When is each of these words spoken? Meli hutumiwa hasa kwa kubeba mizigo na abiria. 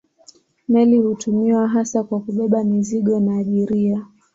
Meli 0.69 0.97
hutumiwa 0.97 1.67
hasa 1.67 2.03
kwa 2.03 2.19
kubeba 2.19 2.63
mizigo 2.63 3.19
na 3.19 3.37
abiria. 3.39 4.05